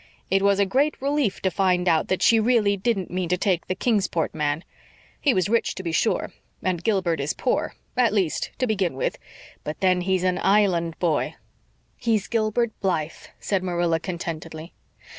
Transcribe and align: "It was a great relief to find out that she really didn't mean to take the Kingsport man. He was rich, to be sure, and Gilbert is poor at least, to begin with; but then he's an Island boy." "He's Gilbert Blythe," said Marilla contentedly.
"It 0.31 0.41
was 0.41 0.57
a 0.59 0.65
great 0.65 0.99
relief 0.99 1.43
to 1.43 1.51
find 1.51 1.87
out 1.87 2.07
that 2.07 2.23
she 2.23 2.39
really 2.39 2.75
didn't 2.75 3.11
mean 3.11 3.29
to 3.29 3.37
take 3.37 3.67
the 3.67 3.75
Kingsport 3.75 4.33
man. 4.33 4.63
He 5.19 5.31
was 5.31 5.47
rich, 5.47 5.75
to 5.75 5.83
be 5.83 5.91
sure, 5.91 6.33
and 6.63 6.83
Gilbert 6.83 7.19
is 7.19 7.33
poor 7.35 7.75
at 7.95 8.11
least, 8.11 8.49
to 8.57 8.65
begin 8.65 8.95
with; 8.95 9.19
but 9.63 9.79
then 9.79 10.01
he's 10.01 10.23
an 10.23 10.39
Island 10.39 10.97
boy." 10.97 11.35
"He's 11.97 12.25
Gilbert 12.25 12.71
Blythe," 12.79 13.27
said 13.39 13.61
Marilla 13.61 13.99
contentedly. 13.99 14.73